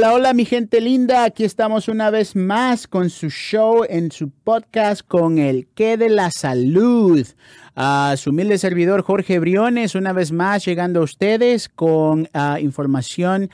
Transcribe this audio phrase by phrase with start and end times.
[0.00, 4.30] Hola, hola mi gente linda, aquí estamos una vez más con su show en su
[4.30, 7.26] podcast con el que de la salud.
[7.76, 13.50] A su humilde servidor Jorge Briones, una vez más llegando a ustedes con ah, información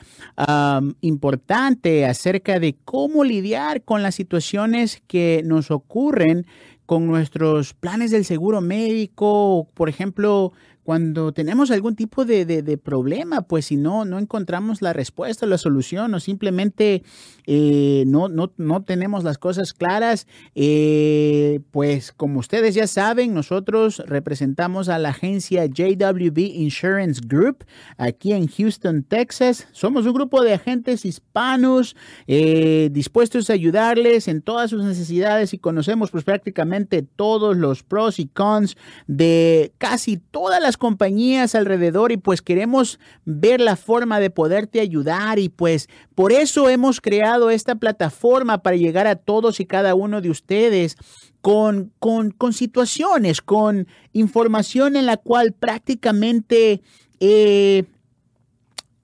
[1.01, 6.47] importante acerca de cómo lidiar con las situaciones que nos ocurren
[6.85, 10.53] con nuestros planes del seguro médico, por ejemplo,
[10.87, 16.13] cuando tenemos algún tipo de, problema, pues si no, no encontramos la respuesta, la solución
[16.13, 17.03] o simplemente
[17.45, 24.01] eh, no, no, no, tenemos las cosas claras, eh, pues como ustedes ya saben, nosotros
[24.05, 27.65] representamos a la agencia JWB Insurance Group
[27.97, 29.67] aquí en Houston, Texas.
[29.73, 31.97] Somos un grupo de agentes hispanos
[32.27, 38.19] eh, dispuestos a ayudarles en todas sus necesidades y conocemos pues prácticamente todos los pros
[38.19, 44.29] y cons de casi todas las compañías alrededor y pues queremos ver la forma de
[44.29, 49.65] poderte ayudar y pues por eso hemos creado esta plataforma para llegar a todos y
[49.65, 50.97] cada uno de ustedes
[51.41, 56.81] con, con, situaciones, con información en la cual prácticamente...
[57.19, 57.85] Eh,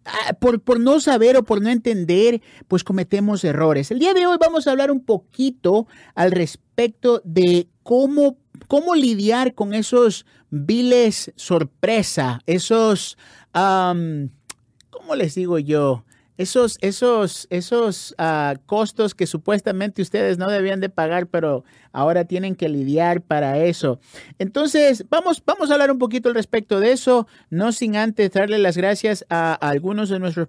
[0.06, 3.92] ah, por, por, no saber o por no entender, pues cometemos errores.
[3.92, 8.38] El día de hoy vamos a hablar un poquito al respecto de cómo
[8.74, 13.20] cómo lidiar con esos viles sorpresa, esos,
[13.54, 16.06] ¿cómo les digo yo?
[16.38, 22.56] Esos, esos, esos ah, costos que supuestamente ustedes no debían de pagar, pero ahora tienen
[22.56, 24.00] que lidiar para eso.
[24.40, 28.58] Entonces, vamos, vamos a hablar un poquito al respecto de eso, no sin antes darle
[28.58, 30.48] las gracias a, algunos de nuestros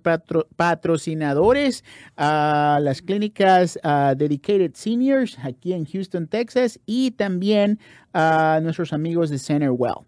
[0.56, 1.84] patrocinadores,
[2.16, 7.78] a las clínicas ah, Dedicated Seniors aquí en Houston, Texas, y también
[8.12, 10.06] a nuestros amigos de Center Well.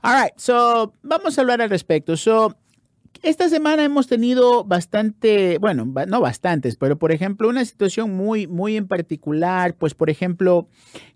[0.00, 2.16] All right, so vamos a hablar al respecto.
[2.16, 2.56] So,
[3.22, 8.76] esta semana hemos tenido bastante, bueno, no bastantes, pero por ejemplo, una situación muy, muy
[8.76, 10.68] en particular, pues por ejemplo,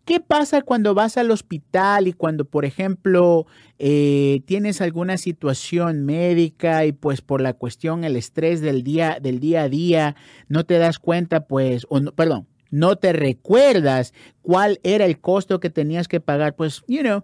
[0.05, 3.47] ¿qué pasa cuando vas al hospital y cuando, por ejemplo,
[3.79, 9.41] eh, tienes alguna situación médica y pues por la cuestión, el estrés del día, del
[9.41, 10.17] día a día,
[10.49, 15.61] no te das cuenta, pues, o no, perdón, no te recuerdas cuál era el costo
[15.61, 17.23] que tenías que pagar, pues, you know,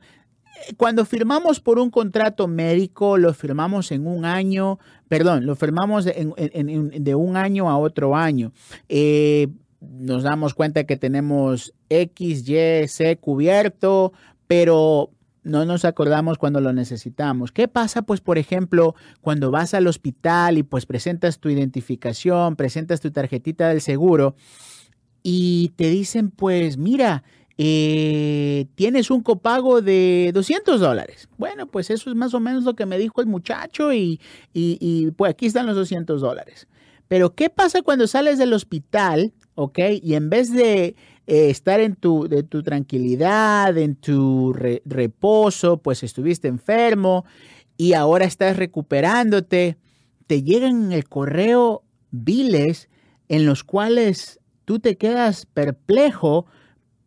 [0.77, 4.79] cuando firmamos por un contrato médico, lo firmamos en un año,
[5.09, 8.53] perdón, lo firmamos de un año a otro año.
[8.89, 9.49] Eh,
[9.81, 14.13] nos damos cuenta que tenemos X, Y, C cubierto,
[14.47, 15.11] pero
[15.45, 17.53] no nos acordamos cuando lo necesitamos.
[17.53, 23.01] ¿Qué pasa, pues, por ejemplo, cuando vas al hospital y pues presentas tu identificación, presentas
[23.01, 24.35] tu tarjetita del seguro
[25.23, 27.23] y te dicen, pues, mira,
[27.61, 31.29] eh, tienes un copago de 200 dólares.
[31.39, 34.21] Bueno, pues eso es más o menos lo que me dijo el muchacho y,
[35.17, 36.69] pues aquí están los 200 dólares.
[37.09, 39.79] Pero ¿qué pasa cuando sales del hospital, ok?
[40.03, 40.95] Y en vez de
[41.27, 47.25] eh, estar en tu, de tu tranquilidad, en tu reposo, pues estuviste enfermo
[47.77, 49.79] y ahora estás recuperándote,
[50.29, 51.83] te llegan en el correo
[52.13, 52.89] biles
[53.29, 56.47] en los cuales tú te quedas perplejo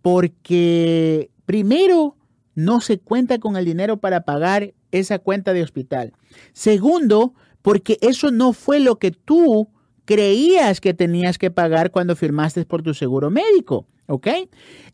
[0.02, 2.16] porque primero
[2.56, 6.14] no se cuenta con el dinero para pagar esa cuenta de hospital.
[6.54, 9.70] Segundo, porque eso no fue lo que tú
[10.06, 13.88] creías que tenías que pagar cuando firmaste por tu seguro médico.
[14.08, 14.28] ¿Ok?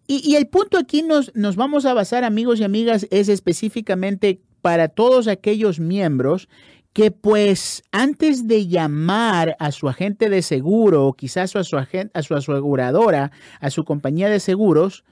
[0.06, 4.90] Y, el punto aquí nos, nos vamos a basar, amigos y amigas, es específicamente para
[4.90, 6.48] todos aquellos miembros
[6.94, 12.12] que pues antes de llamar a su agente de seguro o quizás a su, agente,
[12.18, 15.04] a su aseguradora, a su compañía de seguros,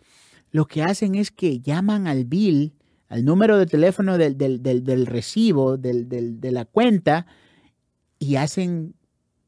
[0.51, 2.73] lo que hacen es que llaman al bill,
[3.07, 7.27] al número de teléfono del, recibo, de la cuenta,
[8.19, 8.95] y hacen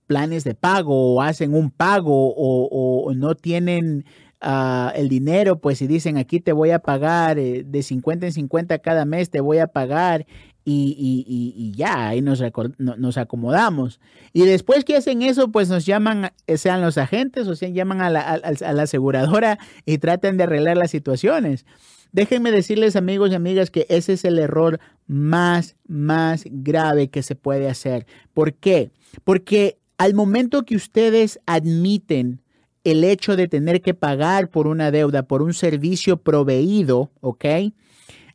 [0.08, 4.06] planes de pago o hacen un pago o, no tienen
[4.42, 8.34] ah, el dinero, pues si dicen aquí te voy a pagar eh, de 50 en
[8.34, 10.26] 50 cada mes, te voy a pagar
[10.70, 12.44] y, ya, ahí nos,
[12.78, 14.02] nos, acomodamos.
[14.34, 18.02] Y después que hacen eso, pues nos llaman, eh, sean los agentes o sean llaman
[18.02, 21.66] a la, a la aseguradora y tratan de arreglar las situaciones.
[22.12, 27.36] Déjenme decirles, amigos y amigas, que ese es el error más, más grave que se
[27.36, 28.06] puede hacer.
[28.34, 28.92] ¿Por qué?
[29.24, 32.42] Porque al momento que ustedes admiten
[32.84, 37.46] el hecho de tener que pagar por una deuda, por un servicio proveído, ¿ok?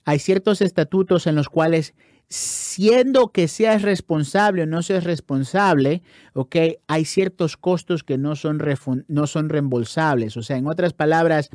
[0.05, 1.95] Hay ciertos estatutos en los cuales
[2.29, 6.03] siendo que seas responsable o no seas responsable,
[6.33, 6.57] ¿ok?
[6.87, 8.63] Hay ciertos costos que no son,
[9.09, 10.37] no son reembolsables.
[10.37, 11.51] O sea, en otras palabras,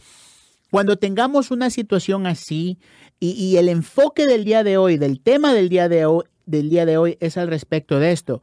[0.70, 2.78] cuando tengamos una situación así
[3.20, 6.86] y, el enfoque del día de hoy, del tema del día de hoy, del día
[6.86, 8.42] de hoy es al respecto de esto.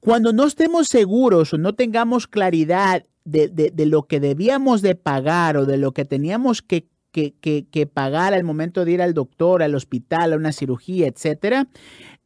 [0.00, 5.66] Cuando no estemos seguros o no tengamos claridad de, lo que debíamos de pagar o
[5.66, 10.32] de lo que teníamos que, que, pagar al momento de ir al doctor, al hospital,
[10.32, 11.68] a una cirugía, etcétera,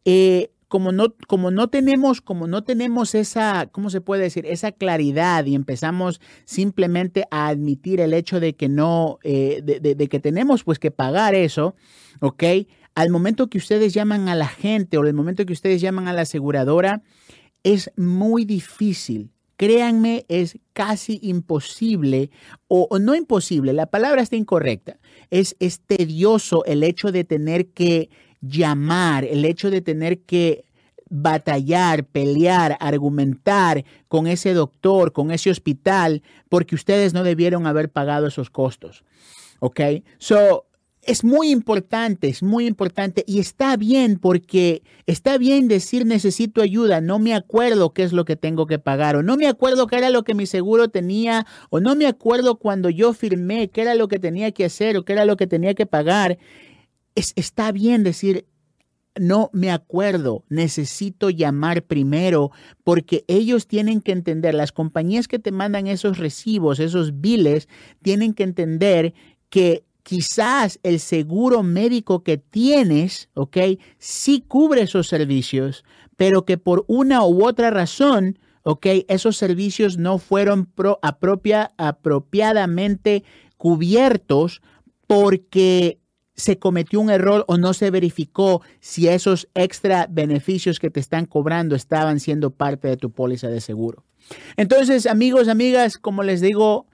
[0.05, 4.47] eh, como no, como no tenemos, como no tenemos esa, ¿cómo se puede decir?
[4.47, 10.21] Esa claridad y empezamos simplemente a admitir el hecho de que no, eh, de, que
[10.21, 11.75] tenemos pues que pagar eso,
[12.21, 12.45] ¿ok?
[12.95, 16.13] Al momento que ustedes llaman a la gente o al momento que ustedes llaman a
[16.13, 17.03] la aseguradora,
[17.65, 19.33] es muy difícil.
[19.61, 22.31] Créanme, es casi imposible,
[22.67, 24.97] o, no imposible, la palabra está incorrecta.
[25.29, 28.09] Es, es tedioso el hecho de tener que
[28.41, 30.65] llamar, el hecho de tener que
[31.11, 38.29] batallar, pelear, argumentar con ese doctor, con ese hospital, porque ustedes no debieron haber pagado
[38.29, 39.05] esos costos.
[39.59, 39.79] ¿Ok?
[40.17, 40.70] So,
[41.03, 47.01] es muy importante, es muy importante y está bien porque está bien decir necesito ayuda,
[47.01, 49.97] no me acuerdo qué es lo que tengo que pagar o no me acuerdo qué
[49.97, 53.95] era lo que mi seguro tenía o no me acuerdo cuando yo firmé qué era
[53.95, 56.39] lo que tenía que hacer o qué era lo que tenía que pagar.
[57.15, 58.47] Es, está bien decir
[59.19, 62.53] no me acuerdo, necesito llamar primero
[62.85, 67.69] porque ellos tienen que entender, las compañías que te mandan esos recibos, esos biles,
[68.03, 69.15] tienen que entender
[69.49, 73.57] que quizás el seguro médico que tienes, ¿ok?
[73.99, 75.85] Sí cubre esos servicios,
[76.17, 78.87] pero que por una u otra razón, ¿ok?
[79.07, 80.69] Esos servicios no fueron
[81.01, 83.23] apropiadamente
[83.57, 84.63] cubiertos
[85.07, 86.01] porque
[86.35, 91.25] se cometió un error o no se verificó si esos extra beneficios que te están
[91.25, 94.05] cobrando estaban siendo parte de tu póliza de seguro.
[94.57, 96.89] Entonces, amigos, amigas, como les digo,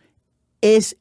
[0.61, 0.99] es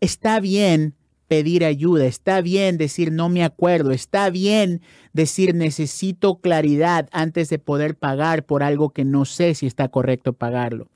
[0.00, 0.96] está bien
[1.30, 4.82] pedir ayuda, está bien decir no me acuerdo, está bien
[5.12, 10.32] decir necesito claridad antes de poder pagar por algo que no sé si está correcto
[10.32, 10.88] pagarlo.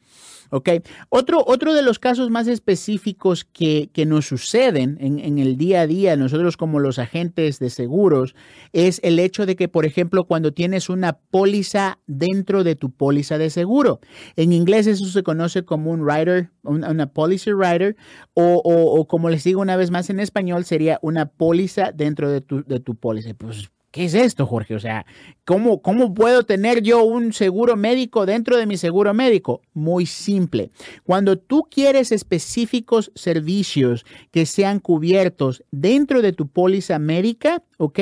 [0.55, 0.69] ¿Ok?
[1.09, 5.87] Otro, otro de los casos más específicos que, nos suceden en, en, el día a
[5.89, 8.37] día, nosotros como los agentes de seguros,
[8.73, 13.37] es el hecho de que, por ejemplo, cuando tienes una póliza dentro de tu póliza
[13.37, 13.99] de seguro.
[14.37, 17.97] En inglés eso se conoce como un rider, una, policy rider,
[18.35, 22.43] o, o, como les digo una vez más en español, sería una póliza dentro de
[22.43, 23.35] tu, de tu póliza.
[23.35, 24.75] Pues ¿Qué es esto, Jorge?
[24.75, 25.07] O sea,
[25.45, 29.63] ¿cómo, ¿cómo puedo tener yo un seguro médico dentro de mi seguro médico?
[29.73, 30.73] Muy simple.
[31.05, 38.01] Cuando tú quieres específicos servicios que sean cubiertos dentro de tu póliza médica, ¿ok?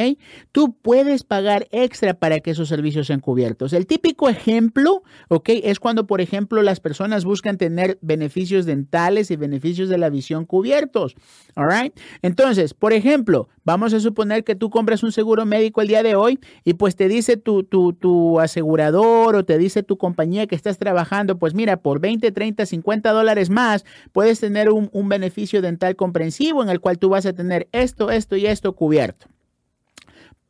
[0.50, 3.74] Tú puedes pagar extra para que esos servicios sean cubiertos.
[3.74, 5.50] El típico ejemplo, ¿ok?
[5.62, 10.46] Es cuando, por ejemplo, las personas buscan tener beneficios dentales y beneficios de la visión
[10.46, 11.16] cubiertos,
[11.54, 11.94] ¿all right?
[12.22, 16.14] Entonces, por ejemplo, vamos a suponer que tú compras un seguro médico el día de
[16.14, 20.54] hoy y pues te dice tu, tu, tu asegurador o te dice tu compañía que
[20.54, 25.60] estás trabajando, pues mira, por 20, 30, 50 dólares más puedes tener un, un beneficio
[25.62, 29.26] dental comprensivo en el cual tú vas a tener esto, esto y esto cubierto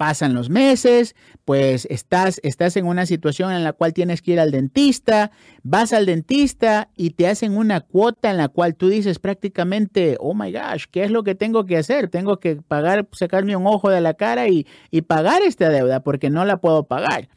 [0.02, 1.14] pasan los meses,
[1.44, 5.30] pues estás, estás en una situación en la cual tienes que ir al dentista,
[5.62, 10.34] vas al dentista y te hacen una cuota en la cual tú dices prácticamente, oh
[10.34, 12.08] my gosh, ¿qué es lo que tengo que hacer?
[12.08, 16.30] Tengo que pagar, sacarme un ojo de la cara y, y pagar esta deuda porque
[16.30, 17.28] no la puedo pagar.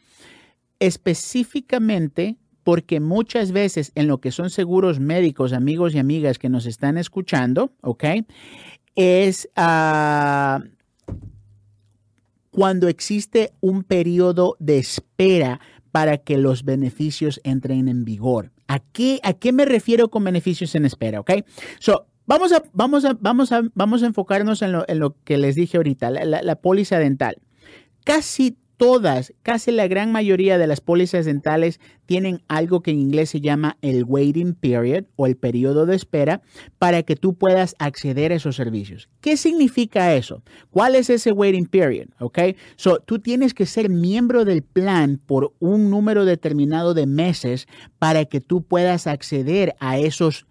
[0.79, 6.65] Específicamente porque muchas veces en lo que son seguros médicos, amigos y amigas que nos
[6.65, 8.05] están escuchando, ¿ok?
[8.95, 9.47] Es...
[9.55, 10.74] Uh,
[12.55, 15.59] cuando existe un periodo de espera
[15.91, 18.53] para que los beneficios entren en vigor.
[18.69, 21.19] ¿A qué, a qué me refiero con beneficios en espera?
[21.19, 21.31] ¿Ok?
[21.79, 25.37] So, vamos a, vamos a, vamos a, vamos a enfocarnos en lo, en lo que
[25.37, 27.41] les dije ahorita, la, la, la póliza dental.
[28.05, 33.29] Casi todas, casi la gran mayoría de las pólizas dentales tienen algo que en inglés
[33.29, 36.41] se llama el waiting period o el periodo de espera
[36.77, 39.09] para que tú puedas acceder a esos servicios.
[39.21, 40.43] ¿Qué significa eso?
[40.69, 42.07] ¿Cuál es ese waiting period?
[42.19, 42.39] Ok,
[42.75, 47.67] so tú tienes que ser miembro del plan por un número determinado de meses
[47.99, 50.45] para que tú puedas acceder a esos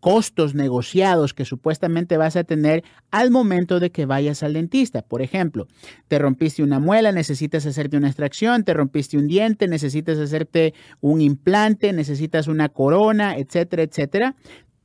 [0.00, 5.02] costos negociados que supuestamente vas a tener al momento de que vayas al dentista.
[5.02, 5.66] Por ejemplo,
[6.08, 11.20] te rompiste una muela, necesitas hacerte una extracción, te rompiste un diente, necesitas hacerte un
[11.20, 14.36] implante, necesitas una corona, etcétera, etcétera.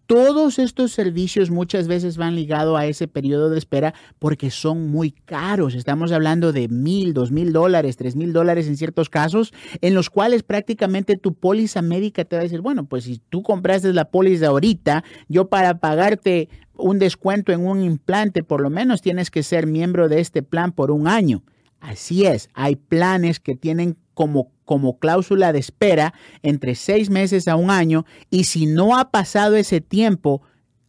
[0.06, 5.12] Todos estos servicios muchas veces van ligados a ese periodo de espera porque son muy
[5.12, 5.76] caros.
[5.76, 10.10] Estamos hablando de mil, dos mil dólares, tres mil dólares en ciertos casos, en los
[10.10, 14.12] cuales prácticamente tu póliza médica te va a decir, bueno, pues si tú compraste la
[14.12, 19.42] póliza ahorita, yo para pagarte un descuento en un implante, por lo menos tienes que
[19.42, 21.44] ser miembro de este plan por un año.
[21.84, 27.58] Así es, hay planes que tienen como, como cláusula de espera entre seis meses a
[27.58, 30.42] un año y si no ha pasado ese tiempo,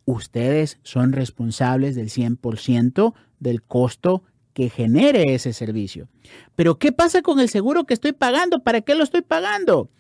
[0.04, 4.22] ustedes son responsables del 100% del costo
[4.52, 6.06] que genere ese servicio.
[6.54, 8.62] Pero ¿qué pasa con el seguro que estoy pagando?
[8.62, 9.90] ¿Para qué lo estoy pagando?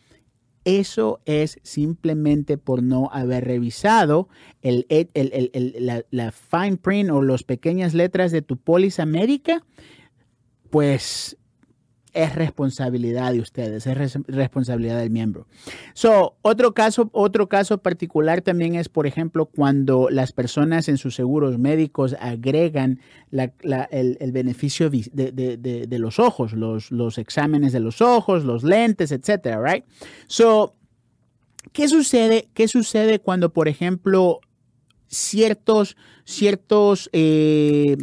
[0.64, 4.28] Eso es simplemente por no haber revisado
[4.62, 4.86] el,
[5.80, 9.64] la, la, fine print o las pequeñas letras de tu póliza médica.
[10.74, 11.36] Pues
[12.14, 15.46] es responsabilidad de ustedes, es responsabilidad del miembro.
[15.92, 21.14] So, otro caso, otro caso particular también es, por ejemplo, cuando las personas en sus
[21.14, 22.98] seguros médicos agregan
[23.30, 29.84] el, beneficio de, los ojos, los, exámenes de los ojos, los lentes, etcétera, right?
[30.26, 30.74] So,
[31.70, 32.48] ¿qué sucede?
[32.52, 34.40] ¿Qué sucede cuando, por ejemplo,
[35.06, 37.96] ciertos, ciertos eh,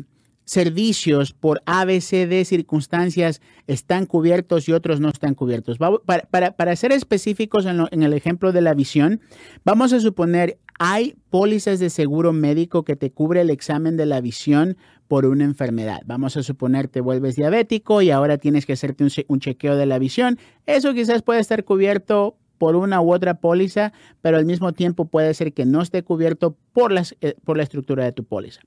[0.45, 5.77] servicios por ABCD circunstancias están cubiertos y otros no están cubiertos.
[5.77, 9.21] Para, ser específicos en, el ejemplo de la visión,
[9.63, 14.19] vamos a suponer hay pólizas de seguro médico que te cubre el examen de la
[14.19, 16.01] visión por una enfermedad.
[16.05, 19.99] Vamos a suponer te vuelves diabético y ahora tienes que hacerte un, chequeo de la
[19.99, 20.39] visión.
[20.65, 25.35] Eso quizás puede estar cubierto por una u otra póliza, pero al mismo tiempo puede
[25.35, 28.61] ser que no esté cubierto por, las, eh, por la estructura de tu póliza.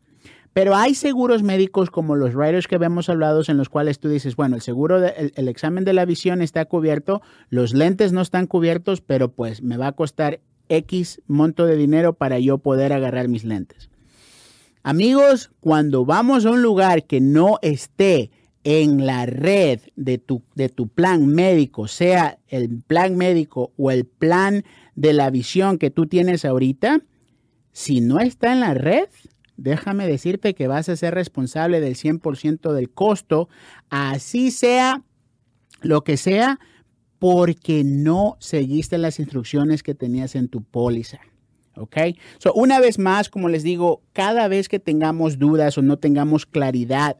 [0.54, 4.37] Pero hay seguros médicos como los riders que habíamos hablado en los cuales tú dices,
[4.37, 8.46] bueno, el seguro, de, el, examen de la visión está cubierto, los lentes no están
[8.46, 13.26] cubiertos, pero pues me va a costar X monto de dinero para yo poder agarrar
[13.26, 13.90] mis lentes.
[14.84, 18.30] Amigos, cuando vamos a un lugar que no esté
[18.62, 24.04] en la red de tu, de tu plan médico, sea el plan médico o el
[24.04, 27.00] plan de la visión que tú tienes ahorita,
[27.73, 29.08] si no está en la red,
[29.56, 33.49] déjame decirte que vas a ser responsable del 100% del costo,
[33.90, 35.02] así sea
[35.80, 36.58] lo que sea,
[37.18, 41.20] porque no seguiste las instrucciones que tenías en tu póliza.
[41.76, 41.96] ¿Ok?
[42.54, 47.16] Una vez más, como les digo, cada vez que tengamos dudas o no tengamos claridad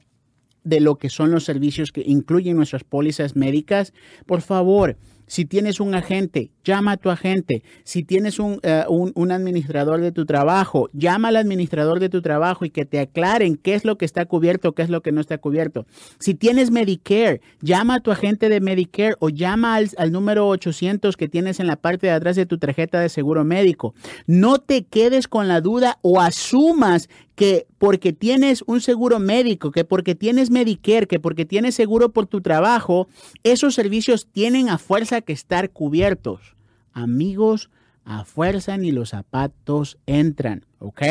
[0.63, 3.93] de lo que son los servicios que incluyen nuestras pólizas médicas,
[4.27, 4.97] por favor,
[5.27, 7.63] si tienes un agente, llama a tu agente.
[7.85, 12.65] Si tienes eh, un, un, administrador de tu trabajo, llama al administrador de tu trabajo
[12.65, 15.21] y que te aclaren qué es lo que está cubierto, qué es lo que no
[15.21, 15.87] está cubierto.
[16.19, 21.17] Si tienes Medicare, llama a tu agente de Medicare o llama al, al número 800
[21.17, 23.95] que tienes en la parte de atrás de tu tarjeta de seguro médico.
[24.27, 29.85] No te quedes con la duda o asumas que porque tienes un seguro médico, que
[29.85, 33.09] porque tienes Medicare, que porque tienes seguro por tu trabajo,
[33.43, 36.57] esos servicios tienen a fuerza que estar cubiertos.
[36.93, 37.71] Amigos,
[38.05, 41.03] a fuerza ni los zapatos entran, ¿ok?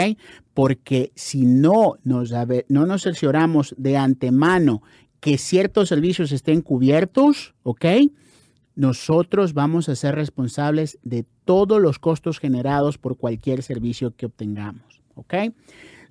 [0.53, 2.31] Porque si no nos,
[2.67, 4.81] no nos cercioramos de antemano
[5.19, 7.85] que ciertos servicios estén cubiertos, ¿ok?
[8.75, 15.01] Nosotros vamos a ser responsables de todos los costos generados por cualquier servicio que obtengamos,
[15.15, 15.33] ¿ok?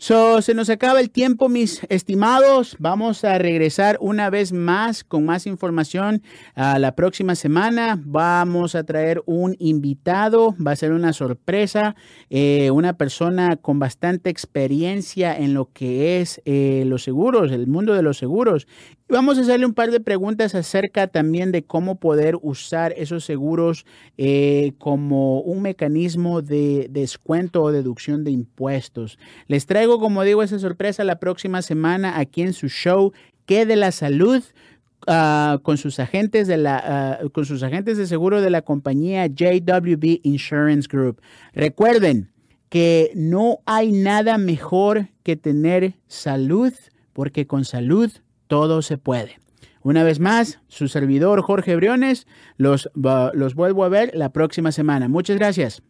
[0.02, 2.74] So, se nos acaba el tiempo, mis estimados.
[2.80, 6.24] Vamos a regresar una vez más con más información
[6.56, 8.00] a la próxima semana.
[8.04, 11.94] Vamos a traer un invitado, va a ser una sorpresa,
[12.30, 17.94] eh, una persona con bastante experiencia en lo que es eh, los seguros, el mundo
[17.94, 18.66] de los seguros.
[19.12, 23.84] Vamos a hacerle un par de preguntas acerca también de cómo poder usar esos seguros
[24.16, 29.18] eh, como un mecanismo de descuento o deducción de impuestos.
[29.48, 33.12] Les traigo, como digo, esa sorpresa la próxima semana aquí en su show,
[33.44, 34.42] que de la salud.
[35.08, 39.26] Ah, con sus agentes de la ah, con sus agentes de seguro de la compañía
[39.26, 41.20] JWB Insurance Group.
[41.52, 42.30] Recuerden
[42.68, 46.72] que no hay nada mejor que tener salud,
[47.12, 48.12] porque con salud
[48.52, 49.38] todo se puede.
[49.80, 52.26] Una vez más, su servidor Jorge Briones,
[52.58, 55.08] los, los vuelvo a ver la próxima semana.
[55.08, 55.82] Muchas gracias.